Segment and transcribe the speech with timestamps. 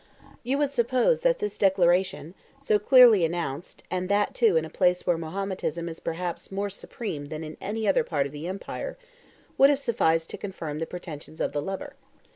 [0.43, 5.05] You would suppose that this declaration, so clearly enounced, and that, too, in a place
[5.05, 8.97] where Mahometanism is perhaps more supreme than in any other part of the empire,
[9.59, 11.93] would have sufficed to have confirmed the pretensions of the lover.